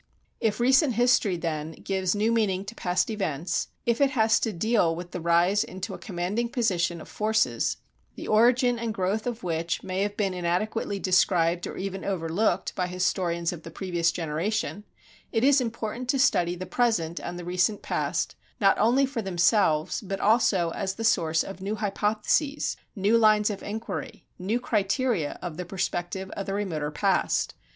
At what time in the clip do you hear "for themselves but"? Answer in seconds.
19.05-20.19